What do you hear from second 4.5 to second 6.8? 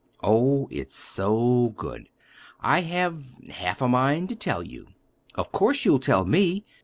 you." "Of course you'll tell me.